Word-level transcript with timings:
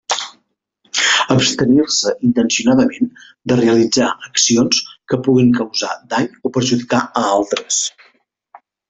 Abstenir-se 1.33 2.13
intencionadament 2.27 3.11
de 3.51 3.57
realitzar 3.61 4.07
accions 4.31 4.81
que 5.13 5.21
puguin 5.29 5.53
causar 5.61 5.93
dany 6.15 6.29
o 6.51 6.57
perjudicar 6.57 7.03
a 7.23 7.25
altres. 7.39 7.83